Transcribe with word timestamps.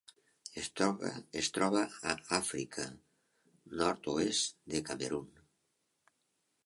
Es 1.41 1.49
troba 1.57 1.83
a 2.13 2.15
Àfrica: 2.37 2.87
nord-oest 3.83 4.59
del 4.73 4.85
Camerun. 4.89 5.33